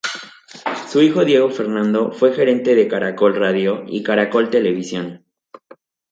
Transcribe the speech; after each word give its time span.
Su 0.89 0.99
hijo 1.03 1.23
Diego 1.25 1.51
Fernando 1.51 2.11
fue 2.11 2.33
gerente 2.33 2.73
de 2.73 2.87
Caracol 2.87 3.35
Radio 3.35 3.83
y 3.85 4.01
Caracol 4.01 4.49
Televisión. 4.49 5.23